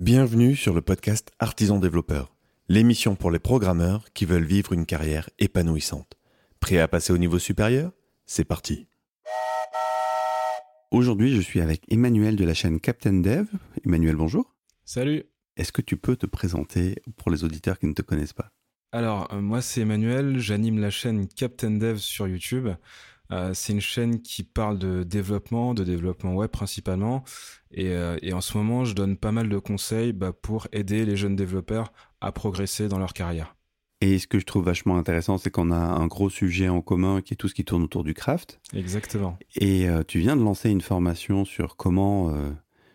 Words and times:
Bienvenue 0.00 0.54
sur 0.54 0.74
le 0.74 0.80
podcast 0.80 1.32
Artisan 1.40 1.80
Développeur, 1.80 2.32
l'émission 2.68 3.16
pour 3.16 3.32
les 3.32 3.40
programmeurs 3.40 4.12
qui 4.12 4.26
veulent 4.26 4.44
vivre 4.44 4.72
une 4.72 4.86
carrière 4.86 5.28
épanouissante. 5.40 6.16
Prêt 6.60 6.78
à 6.78 6.86
passer 6.86 7.12
au 7.12 7.18
niveau 7.18 7.40
supérieur? 7.40 7.90
C'est 8.24 8.44
parti. 8.44 8.86
Aujourd'hui, 10.92 11.34
je 11.34 11.40
suis 11.40 11.60
avec 11.60 11.82
Emmanuel 11.92 12.36
de 12.36 12.44
la 12.44 12.54
chaîne 12.54 12.78
Captain 12.78 13.14
Dev. 13.14 13.46
Emmanuel, 13.84 14.14
bonjour. 14.14 14.54
Salut. 14.84 15.24
Est-ce 15.56 15.72
que 15.72 15.82
tu 15.82 15.96
peux 15.96 16.14
te 16.14 16.26
présenter 16.26 17.02
pour 17.16 17.32
les 17.32 17.42
auditeurs 17.42 17.80
qui 17.80 17.88
ne 17.88 17.92
te 17.92 18.02
connaissent 18.02 18.32
pas? 18.32 18.52
Alors, 18.92 19.26
euh, 19.34 19.40
moi 19.40 19.60
c'est 19.60 19.80
Emmanuel, 19.80 20.38
j'anime 20.38 20.78
la 20.78 20.90
chaîne 20.90 21.26
Captain 21.26 21.72
Dev 21.72 21.96
sur 21.96 22.28
YouTube. 22.28 22.68
Euh, 23.30 23.52
c'est 23.54 23.72
une 23.72 23.80
chaîne 23.80 24.22
qui 24.22 24.42
parle 24.42 24.78
de 24.78 25.02
développement, 25.02 25.74
de 25.74 25.84
développement 25.84 26.34
web 26.34 26.50
principalement. 26.50 27.24
Et, 27.70 27.88
euh, 27.88 28.16
et 28.22 28.32
en 28.32 28.40
ce 28.40 28.56
moment, 28.56 28.84
je 28.84 28.94
donne 28.94 29.16
pas 29.16 29.32
mal 29.32 29.48
de 29.48 29.58
conseils 29.58 30.12
bah, 30.12 30.32
pour 30.32 30.68
aider 30.72 31.04
les 31.04 31.16
jeunes 31.16 31.36
développeurs 31.36 31.92
à 32.20 32.32
progresser 32.32 32.88
dans 32.88 32.98
leur 32.98 33.12
carrière. 33.12 33.54
Et 34.00 34.18
ce 34.18 34.26
que 34.26 34.38
je 34.38 34.46
trouve 34.46 34.64
vachement 34.64 34.96
intéressant, 34.96 35.38
c'est 35.38 35.50
qu'on 35.50 35.72
a 35.72 35.76
un 35.76 36.06
gros 36.06 36.30
sujet 36.30 36.68
en 36.68 36.80
commun 36.80 37.20
qui 37.20 37.34
est 37.34 37.36
tout 37.36 37.48
ce 37.48 37.54
qui 37.54 37.64
tourne 37.64 37.82
autour 37.82 38.04
du 38.04 38.14
craft. 38.14 38.60
Exactement. 38.72 39.36
Et 39.56 39.88
euh, 39.88 40.04
tu 40.06 40.20
viens 40.20 40.36
de 40.36 40.42
lancer 40.42 40.70
une 40.70 40.80
formation 40.80 41.44
sur 41.44 41.76
comment 41.76 42.32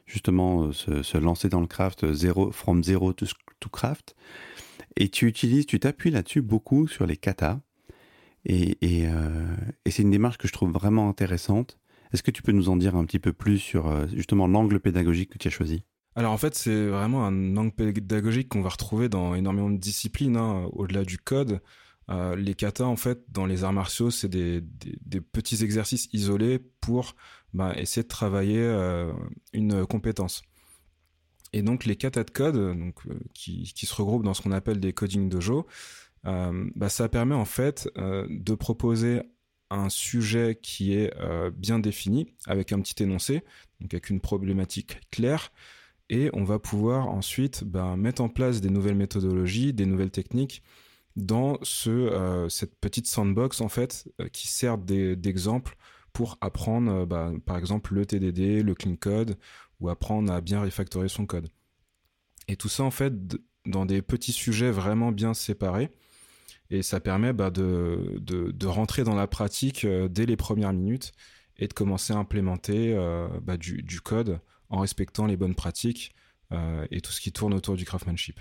justement 0.06 0.72
se, 0.72 1.04
se, 1.04 1.18
lancer 1.18 1.50
dans 1.50 1.60
le 1.60 1.68
craft 1.68 2.14
zéro, 2.14 2.52
from 2.52 2.84
zero 2.84 3.14
to, 3.14 3.26
to 3.60 3.70
craft. 3.70 4.16
Et 4.96 5.10
tu 5.10 5.28
utilises, 5.28 5.66
tu 5.66 5.80
t'appuies 5.80 6.12
là-dessus 6.12 6.42
beaucoup 6.42 6.88
sur 6.88 7.06
les 7.06 7.18
katas. 7.18 7.60
Et, 8.46 8.78
euh, 9.08 9.56
et, 9.86 9.92
c'est 9.92 10.02
une 10.02 10.12
démarche 10.12 10.38
que 10.38 10.48
je 10.48 10.54
trouve 10.54 10.72
vraiment 10.72 11.08
intéressante. 11.08 11.80
Est-ce 12.12 12.24
que 12.24 12.32
tu 12.32 12.42
peux 12.42 12.52
nous 12.52 12.70
en 12.70 12.76
dire 12.76 12.96
un 12.96 13.06
petit 13.06 13.20
peu 13.20 13.34
plus 13.34 13.58
sur 13.58 13.88
euh, 13.88 14.06
justement 14.14 14.48
l'angle 14.48 14.80
pédagogique 14.80 15.32
que 15.32 15.38
tu 15.38 15.48
as 15.48 15.52
choisi? 15.52 15.84
Alors 16.16 16.32
en 16.32 16.38
fait, 16.38 16.54
c'est 16.54 16.88
vraiment 16.88 17.26
un 17.26 17.58
angle 17.58 17.72
pédagogique 17.72 18.50
qu'on 18.50 18.62
va 18.62 18.70
retrouver 18.70 19.10
dans 19.10 19.34
énormément 19.34 19.70
de 19.70 19.78
disciplines, 19.78 20.38
hein, 20.38 20.68
au-delà 20.74 21.06
du 21.06 21.18
code. 21.18 21.62
Euh, 22.10 22.36
les 22.36 22.54
katas, 22.54 22.84
en 22.84 22.98
fait, 22.98 23.24
dans 23.30 23.46
les 23.46 23.64
arts 23.64 23.74
martiaux, 23.74 24.12
c'est 24.12 24.28
des, 24.28 24.62
petits 25.32 25.64
exercices 25.64 26.10
isolés 26.12 26.60
pour 26.82 27.16
bah, 27.54 27.74
essayer 27.78 28.04
de 28.04 28.10
travailler 28.10 28.62
une 29.54 29.86
compétence. 29.86 30.44
Et 31.54 31.62
donc 31.62 31.86
les 31.86 31.96
katas 31.96 32.24
de 32.26 32.32
code, 32.32 32.56
donc, 32.56 32.96
qui, 33.34 33.72
qui, 33.74 33.86
se 33.86 33.96
regroupent 33.96 34.24
dans 34.24 34.34
ce 34.34 34.42
qu'on 34.42 34.52
appelle 34.52 34.80
des 34.80 34.92
coding 34.92 35.30
dojo, 35.30 35.66
bah, 36.24 36.90
ça 36.90 37.10
permet 37.10 37.36
en 37.36 37.46
fait 37.46 37.90
euh, 37.98 38.26
de 38.30 38.56
proposer 38.56 39.22
un 39.70 39.90
sujet 39.90 40.58
qui 40.62 40.94
est 40.94 41.14
euh, 41.20 41.52
bien 41.52 41.80
défini 41.80 42.34
avec 42.46 42.72
un 42.72 42.80
petit 42.80 43.02
énoncé, 43.04 43.44
donc 43.82 43.94
avec 43.94 44.10
une 44.10 44.22
problématique 44.22 45.00
claire, 45.10 45.52
et 46.10 46.30
on 46.34 46.44
va 46.44 46.60
pouvoir 46.60 47.10
ensuite 47.10 47.64
bah, 47.64 47.96
mettre 47.98 48.22
en 48.22 48.30
place 48.30 48.62
des 48.62 48.70
nouvelles 48.70 48.96
méthodologies, 48.96 49.74
des 49.74 49.86
nouvelles 49.86 50.12
techniques 50.12 50.64
dans 51.16 51.58
ce, 51.62 51.90
euh, 51.90 52.50
cette 52.50 52.76
petite 52.76 53.08
sandbox 53.08 53.62
en 53.62 53.70
fait 53.70 54.10
qui 54.32 54.48
sert 54.48 54.78
d'exemple 54.78 55.76
pour 56.12 56.38
apprendre 56.42 57.06
bah, 57.06 57.32
par 57.46 57.58
exemple 57.58 57.96
le 57.96 58.06
TDD, 58.06 58.64
le 58.64 58.76
clean 58.76 58.96
code 58.96 59.38
ou 59.80 59.90
apprendre 59.90 60.32
à 60.32 60.42
bien 60.42 60.62
refactorer 60.62 61.10
son 61.10 61.26
code. 61.26 61.50
Et 62.48 62.56
tout 62.56 62.70
ça 62.70 62.84
en 62.84 62.92
fait 62.92 63.14
dans 63.66 63.86
des 63.86 64.02
petits 64.02 64.34
sujets 64.34 64.72
vraiment 64.72 65.12
bien 65.12 65.34
séparés 65.34 65.90
et 66.74 66.82
ça 66.82 67.00
permet 67.00 67.34
bah, 67.34 67.52
de, 67.52 68.20
de, 68.20 68.68
rentrer 68.68 69.04
dans 69.04 69.14
la 69.14 69.28
pratique 69.28 69.86
euh, 69.86 70.08
dès 70.08 70.26
les 70.26 70.36
premières 70.36 70.74
minutes 70.74 71.12
et 71.58 71.68
de 71.68 71.74
commencer 71.74 72.14
à 72.14 72.18
implémenter 72.18 72.94
euh, 72.94 73.28
bah, 73.42 73.58
du, 73.58 73.84
du, 73.84 74.02
code 74.02 74.40
en 74.70 74.80
respectant 74.80 75.28
les 75.28 75.38
bonnes 75.38 75.54
pratiques 75.54 76.16
euh, 76.52 76.86
et 76.90 77.00
tout 77.02 77.12
ce 77.12 77.22
qui 77.22 77.32
tourne 77.32 77.54
autour 77.54 77.76
du 77.76 77.86
craftsmanship. 77.86 78.40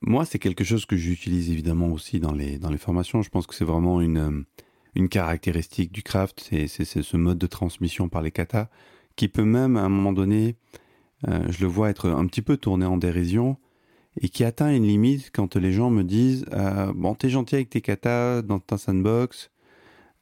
Moi, 0.00 0.24
c'est 0.24 0.40
quelque 0.40 0.64
chose 0.64 0.86
que 0.86 0.96
j'utilise 0.96 1.50
évidemment 1.50 1.88
aussi 1.88 2.18
dans 2.18 2.32
les, 2.32 2.58
dans 2.58 2.70
les 2.70 2.78
formations. 2.78 3.22
Je 3.22 3.30
pense 3.30 3.46
que 3.46 3.54
c'est 3.54 3.64
vraiment 3.64 4.00
une, 4.00 4.44
une 4.96 5.08
caractéristique 5.08 5.92
du 5.92 6.02
craft, 6.02 6.48
c'est 6.50 6.84
ce 6.84 7.16
mode 7.16 7.38
de 7.38 7.46
transmission 7.46 8.08
par 8.08 8.22
les 8.22 8.32
katas 8.32 8.68
qui 9.14 9.28
peut 9.28 9.44
même 9.44 9.76
à 9.76 9.82
un 9.82 9.88
moment 9.88 10.12
donné, 10.12 10.56
je 11.26 11.60
le 11.60 11.66
vois 11.66 11.90
être 11.90 12.08
un 12.08 12.24
petit 12.28 12.42
peu 12.42 12.56
tourné 12.56 12.86
en 12.86 12.96
dérision 12.96 13.56
et 14.20 14.28
qui 14.28 14.44
atteint 14.44 14.74
une 14.74 14.84
limite 14.84 15.30
quand 15.32 15.56
les 15.56 15.72
gens 15.72 15.90
me 15.90 16.02
disent 16.04 16.44
euh, 16.52 16.92
Bon, 16.94 17.14
t'es 17.14 17.28
gentil 17.28 17.56
avec 17.56 17.70
tes 17.70 17.80
katas 17.80 18.42
dans 18.42 18.58
ta 18.58 18.78
sandbox, 18.78 19.50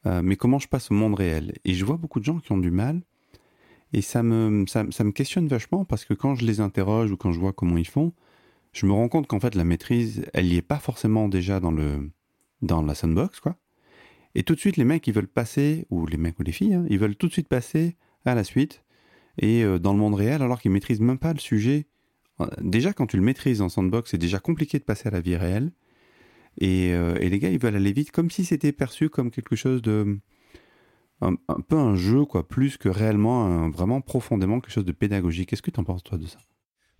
euh, 0.06 0.22
mais 0.22 0.36
comment 0.36 0.58
je 0.58 0.68
passe 0.68 0.90
au 0.90 0.94
monde 0.94 1.14
réel? 1.14 1.54
Et 1.64 1.74
je 1.74 1.84
vois 1.84 1.96
beaucoup 1.96 2.20
de 2.20 2.24
gens 2.24 2.38
qui 2.38 2.52
ont 2.52 2.58
du 2.58 2.70
mal, 2.70 3.02
et 3.92 4.02
ça 4.02 4.22
me, 4.22 4.66
ça, 4.66 4.84
ça, 4.90 5.04
me 5.04 5.12
questionne 5.12 5.48
vachement 5.48 5.84
parce 5.84 6.04
que 6.04 6.14
quand 6.14 6.34
je 6.34 6.44
les 6.44 6.60
interroge 6.60 7.10
ou 7.12 7.16
quand 7.16 7.32
je 7.32 7.40
vois 7.40 7.52
comment 7.52 7.76
ils 7.76 7.86
font, 7.86 8.12
je 8.72 8.86
me 8.86 8.92
rends 8.92 9.08
compte 9.08 9.26
qu'en 9.26 9.40
fait 9.40 9.54
la 9.54 9.64
maîtrise, 9.64 10.26
elle 10.34 10.46
n'y 10.46 10.56
est 10.56 10.62
pas 10.62 10.78
forcément 10.78 11.28
déjà 11.28 11.60
dans, 11.60 11.72
le, 11.72 12.10
dans 12.62 12.82
la 12.82 12.94
sandbox, 12.94 13.40
quoi. 13.40 13.56
Et 14.34 14.42
tout 14.42 14.54
de 14.54 14.60
suite, 14.60 14.76
les 14.76 14.84
mecs, 14.84 15.06
ils 15.06 15.14
veulent 15.14 15.28
passer, 15.28 15.86
ou 15.88 16.04
les 16.04 16.18
mecs 16.18 16.38
ou 16.38 16.42
les 16.42 16.52
filles, 16.52 16.74
hein, 16.74 16.84
ils 16.90 16.98
veulent 16.98 17.16
tout 17.16 17.26
de 17.26 17.32
suite 17.32 17.48
passer 17.48 17.96
à 18.26 18.34
la 18.34 18.44
suite 18.44 18.82
et 19.38 19.62
euh, 19.62 19.78
dans 19.78 19.92
le 19.92 19.98
monde 19.98 20.14
réel 20.14 20.42
alors 20.42 20.60
qu'ils 20.60 20.70
maîtrisent 20.70 21.00
même 21.00 21.18
pas 21.18 21.32
le 21.32 21.38
sujet 21.38 21.86
Déjà, 22.60 22.92
quand 22.92 23.06
tu 23.06 23.16
le 23.16 23.22
maîtrises 23.22 23.62
en 23.62 23.68
sandbox, 23.68 24.10
c'est 24.10 24.18
déjà 24.18 24.38
compliqué 24.38 24.78
de 24.78 24.84
passer 24.84 25.08
à 25.08 25.10
la 25.10 25.20
vie 25.20 25.36
réelle. 25.36 25.72
Et, 26.58 26.92
euh, 26.92 27.16
et 27.20 27.28
les 27.28 27.38
gars, 27.38 27.50
ils 27.50 27.58
veulent 27.58 27.76
aller 27.76 27.92
vite, 27.92 28.10
comme 28.10 28.30
si 28.30 28.44
c'était 28.44 28.72
perçu 28.72 29.08
comme 29.08 29.30
quelque 29.30 29.56
chose 29.56 29.82
de. 29.82 30.18
Un, 31.22 31.36
peu 31.66 31.76
un 31.76 31.96
jeu, 31.96 32.26
quoi, 32.26 32.46
plus 32.46 32.76
que 32.76 32.90
réellement, 32.90 33.70
vraiment 33.70 34.02
profondément 34.02 34.60
quelque 34.60 34.72
chose 34.72 34.84
de 34.84 34.92
pédagogique. 34.92 35.48
Qu'est-ce 35.48 35.62
que 35.62 35.70
tu 35.70 35.80
en 35.80 35.84
penses, 35.84 36.02
toi, 36.02 36.18
de 36.18 36.26
ça? 36.26 36.38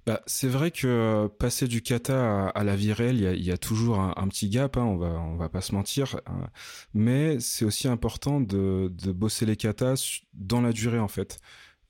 Bah, 0.06 0.22
c'est 0.26 0.48
vrai 0.48 0.70
que 0.70 1.26
passer 1.38 1.66
du 1.66 1.82
kata 1.82 2.48
à, 2.48 2.64
la 2.64 2.76
vie 2.76 2.92
réelle, 2.92 3.18
il 3.18 3.44
y 3.44 3.50
a, 3.50 3.58
toujours 3.58 3.98
un, 3.98 4.14
un 4.16 4.28
petit 4.28 4.48
gap, 4.48 4.76
hein, 4.76 4.84
on 4.84 4.96
va 4.96 5.08
on 5.08 5.36
va 5.36 5.48
pas 5.48 5.60
se 5.60 5.74
mentir, 5.74 6.20
hein. 6.26 6.48
mais 6.94 7.40
c'est 7.40 7.64
aussi 7.64 7.88
important 7.88 8.40
de, 8.40 8.88
de 8.88 9.10
bosser 9.10 9.46
les 9.46 9.56
katas 9.56 10.20
dans 10.32 10.60
la 10.60 10.72
durée 10.72 11.00
en 11.00 11.08
fait. 11.08 11.40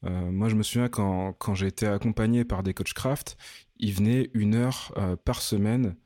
Euh, 0.04 0.30
moi, 0.30 0.48
je 0.48 0.54
me 0.54 0.62
souviens 0.62 0.88
quand, 0.88 1.32
quand 1.34 1.54
j'ai 1.54 1.66
été 1.66 1.86
accompagné 1.86 2.44
par 2.44 2.62
des 2.62 2.74
coachs 2.74 2.92
craft, 2.92 3.36
ils 3.78 3.92
venaient 3.92 4.30
une 4.34 4.54
heure 4.54 4.92
euh, 4.96 5.16
par 5.16 5.42
semaine, 5.42 5.96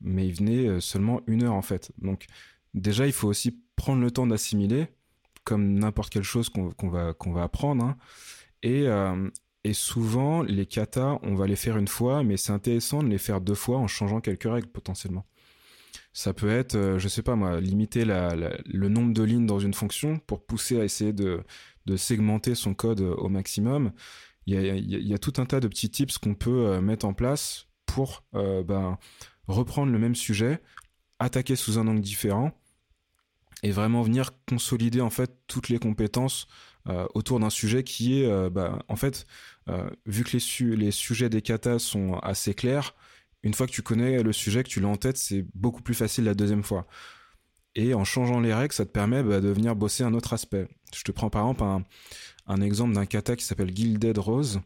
mais 0.00 0.26
ils 0.26 0.34
venaient 0.34 0.68
euh, 0.68 0.80
seulement 0.80 1.20
une 1.26 1.42
heure 1.44 1.54
en 1.54 1.62
fait. 1.62 1.92
Donc, 1.98 2.26
déjà, 2.74 3.06
il 3.06 3.12
faut 3.12 3.28
aussi 3.28 3.58
prendre 3.76 4.00
le 4.00 4.10
temps 4.10 4.26
d'assimiler, 4.26 4.86
comme 5.44 5.74
n'importe 5.74 6.12
quelle 6.12 6.22
chose 6.22 6.48
qu'on 6.48 6.70
qu 6.70 6.88
va, 6.88 7.14
qu'on 7.14 7.32
va 7.32 7.42
apprendre. 7.42 7.84
Hein. 7.84 7.96
Et, 8.62 9.74
souvent, 9.74 10.42
les 10.42 10.66
katas, 10.66 11.18
on 11.22 11.34
va 11.34 11.46
les 11.46 11.56
faire 11.56 11.76
une 11.76 11.88
fois, 11.88 12.22
mais 12.24 12.36
c'est 12.36 12.52
intéressant 12.52 13.02
de 13.02 13.08
les 13.08 13.18
faire 13.18 13.40
deux 13.40 13.54
fois 13.54 13.78
en 13.78 13.86
changeant 13.86 14.20
quelques 14.20 14.50
règles 14.50 14.68
potentiellement. 14.68 15.24
Ça 16.12 16.34
peut 16.34 16.50
être, 16.50 16.96
je 16.98 17.08
sais 17.08 17.22
pas 17.22 17.36
moi, 17.36 17.60
limiter 17.60 18.04
le 18.04 18.88
nombre 18.88 19.14
de 19.14 19.22
lignes 19.22 19.46
dans 19.46 19.60
une 19.60 19.72
fonction 19.72 20.18
pour 20.18 20.44
pousser 20.44 20.80
à 20.80 20.84
essayer 20.84 21.12
de, 21.12 21.42
de 21.86 21.96
segmenter 21.96 22.54
son 22.54 22.74
code 22.74 23.00
au 23.00 23.28
maximum. 23.28 23.92
Il 24.46 24.56
y 24.56 25.14
a, 25.14 25.18
tout 25.18 25.34
un 25.36 25.46
tas 25.46 25.60
de 25.60 25.68
petits 25.68 25.90
tips 25.90 26.18
qu'on 26.18 26.34
peut 26.34 26.66
euh, 26.66 26.80
mettre 26.80 27.06
en 27.06 27.14
place 27.14 27.68
pour 27.86 28.24
euh, 28.34 28.64
ben, 28.64 28.98
reprendre 29.46 29.92
le 29.92 29.98
même 29.98 30.16
sujet, 30.16 30.60
attaquer 31.20 31.54
sous 31.54 31.78
un 31.78 31.86
angle 31.86 32.00
différent 32.00 32.52
et 33.62 33.70
vraiment 33.70 34.02
venir 34.02 34.30
consolider 34.48 35.00
en 35.00 35.10
fait 35.10 35.32
toutes 35.46 35.68
les 35.68 35.78
compétences 35.78 36.48
euh, 36.88 37.06
autour 37.14 37.38
d'un 37.38 37.50
sujet 37.50 37.84
qui 37.84 38.20
est, 38.20 38.26
euh, 38.26 38.50
bah, 38.50 38.80
en 38.88 38.96
fait, 38.96 39.24
euh, 39.68 39.88
vu 40.04 40.24
que 40.24 40.36
les, 40.36 40.76
les 40.76 40.90
sujets 40.90 41.28
des 41.28 41.40
katas 41.40 41.78
sont 41.78 42.14
assez 42.14 42.54
clairs, 42.54 42.96
une 43.44 43.54
fois 43.54 43.66
que 43.66 43.72
tu 43.72 43.82
connais 43.82 44.22
le 44.22 44.32
sujet, 44.32 44.64
que 44.64 44.68
tu 44.68 44.80
l'as 44.80 44.88
en 44.88 44.96
tête, 44.96 45.16
c'est 45.16 45.44
beaucoup 45.54 45.82
plus 45.82 45.94
facile 45.94 46.24
la 46.24 46.34
deuxième 46.34 46.64
fois. 46.64 46.86
Et 47.74 47.94
en 47.94 48.04
changeant 48.04 48.40
les 48.40 48.52
règles, 48.52 48.74
ça 48.74 48.84
te 48.84 48.90
permet 48.90 49.22
bah, 49.22 49.40
de 49.40 49.48
venir 49.48 49.74
bosser 49.74 50.04
un 50.04 50.14
autre 50.14 50.32
aspect. 50.32 50.68
Je 50.94 51.02
te 51.02 51.12
prends 51.12 51.30
par 51.30 51.42
exemple 51.42 51.64
un, 51.64 51.84
un 52.46 52.60
exemple 52.60 52.94
d'un 52.94 53.06
kata 53.06 53.36
qui 53.36 53.44
s'appelle 53.44 53.74
Gilded 53.74 54.18
Rose, 54.18 54.60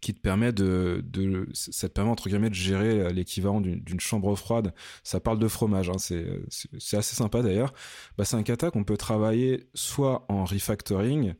qui 0.00 0.14
te 0.14 0.20
permet 0.20 0.52
de, 0.52 1.02
de, 1.04 1.48
ça 1.52 1.88
te 1.88 1.94
permet 1.94 2.10
entre 2.10 2.28
guillemets 2.28 2.50
de 2.50 2.54
gérer 2.54 3.12
l'équivalent 3.12 3.60
d'une 3.60 4.00
chambre 4.00 4.34
froide. 4.36 4.74
Ça 5.02 5.20
parle 5.20 5.38
de 5.38 5.48
fromage, 5.48 5.90
hein, 5.90 5.98
c'est 5.98 6.96
assez 6.96 7.16
sympa 7.16 7.42
d'ailleurs. 7.42 7.72
Bah, 8.16 8.24
c'est 8.24 8.36
un 8.36 8.42
kata 8.42 8.70
qu'on 8.70 8.84
peut 8.84 8.96
travailler 8.96 9.68
soit 9.74 10.24
en 10.28 10.44
refactoring, 10.44 11.34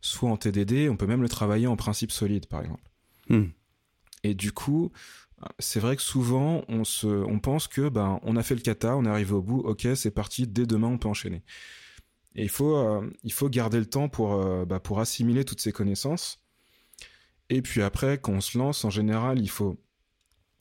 soit 0.00 0.30
en 0.30 0.36
TDD. 0.36 0.88
On 0.90 0.96
peut 0.96 1.06
même 1.06 1.22
le 1.22 1.28
travailler 1.28 1.66
en 1.66 1.76
principe 1.76 2.12
solide, 2.12 2.46
par 2.46 2.62
exemple. 2.62 2.82
Hmm. 3.28 3.46
Et 4.22 4.34
du 4.34 4.52
coup, 4.52 4.92
c'est 5.58 5.80
vrai 5.80 5.96
que 5.96 6.02
souvent 6.02 6.62
on 6.68 6.84
se, 6.84 7.06
on 7.06 7.38
pense 7.38 7.68
que 7.68 7.88
ben 7.88 8.20
on 8.22 8.36
a 8.36 8.42
fait 8.42 8.54
le 8.54 8.60
kata, 8.60 8.96
on 8.96 9.04
est 9.04 9.08
arrivé 9.08 9.32
au 9.32 9.42
bout, 9.42 9.60
ok, 9.60 9.88
c'est 9.94 10.10
parti, 10.10 10.46
dès 10.46 10.66
demain 10.66 10.88
on 10.88 10.98
peut 10.98 11.08
enchaîner. 11.08 11.42
Et 12.36 12.44
il 12.44 12.48
faut, 12.48 12.76
euh, 12.76 13.10
il 13.24 13.32
faut 13.32 13.48
garder 13.48 13.78
le 13.78 13.86
temps 13.86 14.08
pour, 14.08 14.34
euh, 14.34 14.64
bah, 14.64 14.80
pour 14.80 15.00
assimiler 15.00 15.44
toutes 15.44 15.60
ces 15.60 15.72
connaissances. 15.72 16.40
Et 17.48 17.62
puis 17.62 17.82
après, 17.82 18.18
quand 18.18 18.32
on 18.32 18.40
se 18.40 18.56
lance, 18.56 18.84
en 18.84 18.90
général, 18.90 19.40
il 19.40 19.50
faut, 19.50 19.80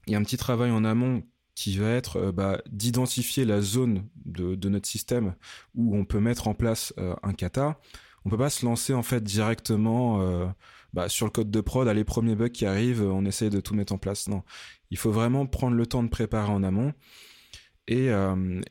il 0.07 0.13
y 0.13 0.15
a 0.15 0.19
un 0.19 0.23
petit 0.23 0.37
travail 0.37 0.71
en 0.71 0.83
amont 0.83 1.23
qui 1.53 1.77
va 1.77 1.89
être 1.91 2.17
euh, 2.17 2.31
bah, 2.31 2.61
d'identifier 2.71 3.45
la 3.45 3.61
zone 3.61 4.07
de, 4.25 4.55
de, 4.55 4.69
notre 4.69 4.87
système 4.87 5.35
où 5.75 5.95
on 5.95 6.05
peut 6.05 6.19
mettre 6.19 6.47
en 6.47 6.55
place 6.55 6.93
un 6.97 7.33
kata. 7.33 7.79
On 8.25 8.29
peut 8.29 8.37
pas 8.37 8.49
se 8.49 8.65
lancer 8.65 8.93
en 8.93 9.03
fait 9.03 9.23
directement 9.23 10.53
bah, 10.94 11.09
sur 11.09 11.25
le 11.25 11.31
code 11.31 11.51
de 11.51 11.62
prod, 11.62 11.88
les 11.88 12.03
premiers 12.03 12.36
bugs 12.36 12.50
qui 12.50 12.65
arrivent, 12.65 13.03
on 13.03 13.25
essaie 13.25 13.50
de 13.50 13.59
tout 13.59 13.75
mettre 13.75 13.94
en 13.94 13.97
place. 13.97 14.27
Non, 14.27 14.44
il 14.91 14.97
faut 14.97 15.12
vraiment 15.12 15.45
prendre 15.45 15.75
le 15.75 15.86
temps 15.86 16.03
de 16.03 16.09
préparer 16.09 16.51
en 16.51 16.63
amont 16.63 16.94
et, 17.88 18.09
euh, 18.09 18.62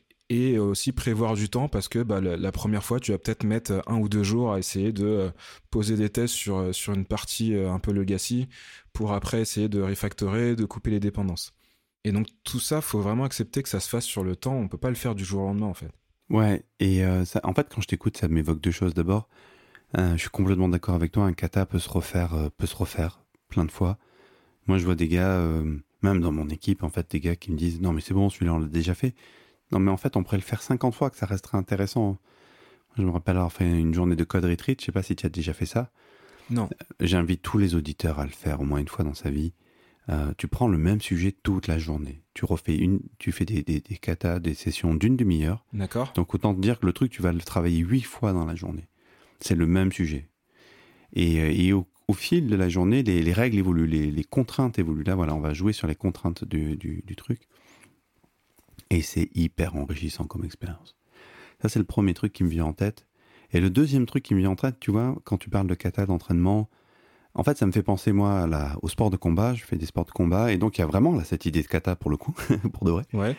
aussi 0.59 0.91
prévoir 0.91 1.35
du 1.35 1.49
temps 1.49 1.67
parce 1.67 1.87
que 1.87 1.99
bah, 1.99 2.21
la, 2.21 2.51
première 2.51 2.83
fois, 2.83 2.99
tu 2.99 3.11
vas 3.11 3.17
peut-être 3.17 3.43
mettre 3.43 3.81
un 3.87 3.97
ou 3.97 4.09
deux 4.09 4.23
jours 4.23 4.53
à 4.53 4.59
essayer 4.59 4.91
de 4.91 5.05
euh, 5.05 5.29
poser 5.71 5.95
des 5.95 6.09
tests 6.09 6.33
sur, 6.33 6.73
sur 6.73 6.93
une 6.93 7.05
partie 7.05 7.55
euh, 7.55 7.71
un 7.71 7.79
peu 7.79 7.91
legacy 7.91 8.47
pour 8.93 9.13
après 9.13 9.41
essayer 9.41 9.69
de 9.69 9.81
refactorer, 9.81 10.55
de 10.55 10.65
couper 10.65 10.91
les 10.91 10.99
dépendances. 10.99 11.53
Et 12.05 12.11
donc 12.11 12.27
tout 12.43 12.59
ça, 12.59 12.81
faut 12.81 13.01
vraiment 13.01 13.25
accepter 13.25 13.63
que 13.63 13.69
ça 13.69 13.79
se 13.79 13.89
fasse 13.89 14.05
sur 14.05 14.23
le 14.23 14.35
temps. 14.35 14.55
On 14.55 14.67
peut 14.67 14.77
pas 14.77 14.89
le 14.89 14.95
faire 14.95 15.15
du 15.15 15.25
jour 15.25 15.43
au 15.43 15.47
lendemain 15.47 15.67
en 15.67 15.73
fait. 15.73 15.91
Ouais, 16.29 16.63
et 16.79 17.01
ça, 17.25 17.41
en 17.43 17.55
fait, 17.55 17.67
quand 17.73 17.81
je 17.81 17.87
t'écoute, 17.87 18.15
ça 18.15 18.27
m'évoque 18.27 18.61
deux 18.61 18.71
choses. 18.71 18.93
D'abord, 18.93 19.27
je 19.97 20.17
suis 20.17 20.29
complètement 20.29 20.69
d'accord 20.69 20.95
avec 20.95 21.11
toi. 21.11 21.25
Un 21.25 21.33
kata 21.33 21.65
peut 21.65 21.79
se 21.79 21.89
refaire, 21.89 22.49
peut 22.57 22.67
se 22.67 22.75
refaire 22.75 23.21
plein 23.47 23.65
de 23.65 23.71
fois. 23.71 23.97
Moi, 24.67 24.77
je 24.77 24.85
vois 24.85 24.95
des 24.95 25.07
gars 25.07 25.41
même 26.01 26.21
dans 26.21 26.31
mon 26.31 26.47
équipe, 26.49 26.83
en 26.83 26.89
fait, 26.89 27.09
des 27.11 27.19
gars 27.19 27.35
qui 27.35 27.51
me 27.51 27.57
disent 27.57 27.81
non, 27.81 27.93
mais 27.93 28.01
c'est 28.01 28.13
bon, 28.13 28.29
celui-là, 28.29 28.53
on 28.53 28.59
l'a 28.59 28.67
déjà 28.67 28.93
fait. 28.93 29.13
Non, 29.71 29.79
mais 29.79 29.91
en 29.91 29.97
fait, 29.97 30.15
on 30.15 30.23
pourrait 30.23 30.37
le 30.37 30.43
faire 30.43 30.61
50 30.61 30.95
fois, 30.95 31.09
que 31.09 31.17
ça 31.17 31.25
resterait 31.25 31.57
intéressant. 31.57 32.17
Je 32.97 33.03
me 33.03 33.11
rappelle 33.11 33.37
avoir 33.37 33.51
fait 33.51 33.69
une 33.69 33.93
journée 33.93 34.15
de 34.15 34.23
code 34.23 34.45
retreat. 34.45 34.81
Je 34.81 34.85
sais 34.85 34.91
pas 34.91 35.03
si 35.03 35.15
tu 35.15 35.25
as 35.25 35.29
déjà 35.29 35.53
fait 35.53 35.65
ça. 35.65 35.91
Non. 36.49 36.63
Euh, 36.71 36.85
j'invite 37.01 37.41
tous 37.41 37.57
les 37.57 37.75
auditeurs 37.75 38.19
à 38.19 38.25
le 38.25 38.31
faire 38.31 38.61
au 38.61 38.63
moins 38.63 38.79
une 38.79 38.87
fois 38.87 39.05
dans 39.05 39.13
sa 39.13 39.29
vie. 39.29 39.53
Euh, 40.09 40.33
tu 40.37 40.47
prends 40.47 40.67
le 40.67 40.79
même 40.79 41.01
sujet 41.01 41.31
toute 41.31 41.67
la 41.67 41.77
journée. 41.77 42.23
Tu 42.33 42.45
refais 42.45 42.75
une, 42.75 42.99
tu 43.19 43.31
fais 43.31 43.45
des, 43.45 43.61
des, 43.61 43.79
des 43.79 43.97
katas, 43.97 44.39
des 44.39 44.55
sessions 44.55 44.95
d'une 44.95 45.15
demi-heure. 45.15 45.65
D'accord. 45.71 46.11
Donc 46.15 46.33
autant 46.33 46.55
te 46.55 46.59
dire 46.59 46.79
que 46.79 46.87
le 46.87 46.93
truc, 46.93 47.11
tu 47.11 47.21
vas 47.21 47.31
le 47.31 47.41
travailler 47.41 47.79
huit 47.79 48.01
fois 48.01 48.33
dans 48.33 48.45
la 48.45 48.55
journée. 48.55 48.87
C'est 49.39 49.55
le 49.55 49.67
même 49.67 49.91
sujet. 49.91 50.29
Et, 51.13 51.39
euh, 51.39 51.51
et 51.51 51.73
au, 51.73 51.87
au 52.09 52.13
fil 52.13 52.47
de 52.47 52.55
la 52.55 52.69
journée, 52.69 53.03
les, 53.03 53.33
règles 53.33 53.59
évoluent, 53.59 53.85
les, 53.85 54.23
contraintes 54.23 54.79
évoluent. 54.79 55.03
Là, 55.03 55.13
voilà, 55.13 55.35
on 55.35 55.39
va 55.39 55.53
jouer 55.53 55.73
sur 55.73 55.87
les 55.87 55.93
contraintes 55.93 56.43
du, 56.43 57.15
truc. 57.15 57.41
Et 58.89 59.03
c'est 59.03 59.29
hyper 59.35 59.75
enrichissant 59.75 60.23
comme 60.23 60.43
expérience. 60.43 60.95
Ça, 61.61 61.69
c'est 61.69 61.77
le 61.77 61.85
premier 61.85 62.15
truc 62.15 62.33
qui 62.33 62.43
me 62.43 62.49
vient 62.49 62.65
en 62.65 62.73
tête. 62.73 63.05
Et 63.51 63.59
le 63.59 63.69
deuxième 63.69 64.07
truc 64.07 64.23
qui 64.23 64.33
me 64.33 64.39
vient 64.39 64.49
en 64.49 64.55
tête, 64.55 64.79
tu 64.79 64.89
vois, 64.89 65.15
quand 65.23 65.37
tu 65.37 65.51
parles 65.51 65.67
de 65.67 65.75
kata, 65.75 66.07
d'entraînement, 66.07 66.67
en 67.35 67.43
fait, 67.43 67.59
ça 67.59 67.67
me 67.67 67.71
fait 67.71 67.83
penser, 67.83 68.11
moi, 68.11 68.47
à 68.51 68.75
au 68.81 68.87
sport 68.87 69.11
de 69.11 69.17
combat. 69.17 69.53
Je 69.53 69.63
fais 69.63 69.75
des 69.75 69.85
sports 69.85 70.05
de 70.05 70.11
combat. 70.11 70.51
Et 70.51 70.57
donc, 70.57 70.79
il 70.79 70.81
y 70.81 70.83
a 70.83 70.87
vraiment 70.87 71.13
là, 71.13 71.23
cette 71.23 71.45
idée 71.45 71.61
de 71.61 71.67
kata 71.67 71.95
pour 71.95 72.09
le 72.09 72.17
coup, 72.17 72.33
pour 72.73 72.85
de 72.85 72.91
vrai. 72.91 73.03
Ouais. 73.13 73.35